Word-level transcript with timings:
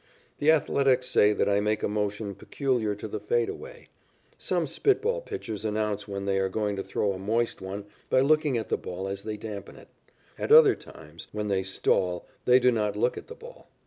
The 0.39 0.49
Athletics 0.49 1.05
say 1.07 1.31
that 1.31 1.47
I 1.47 1.59
make 1.59 1.83
a 1.83 1.87
motion 1.87 2.33
peculiar 2.33 2.95
to 2.95 3.07
the 3.07 3.19
fade 3.19 3.49
away. 3.49 3.89
Some 4.35 4.65
spit 4.65 4.99
ball 4.99 5.21
pitchers 5.21 5.63
announce 5.63 6.07
when 6.07 6.25
they 6.25 6.39
are 6.39 6.49
going 6.49 6.75
to 6.77 6.81
throw 6.81 7.13
a 7.13 7.19
moist 7.19 7.61
one 7.61 7.85
by 8.09 8.21
looking 8.21 8.57
at 8.57 8.69
the 8.69 8.77
ball 8.77 9.07
as 9.07 9.21
they 9.21 9.37
dampen 9.37 9.75
it. 9.75 9.89
At 10.39 10.51
other 10.51 10.73
times, 10.73 11.27
when 11.31 11.49
they 11.49 11.61
"stall," 11.61 12.25
they 12.45 12.59
do 12.59 12.71
not 12.71 12.97
look 12.97 13.15
at 13.15 13.27
the 13.27 13.35
ball. 13.35 13.67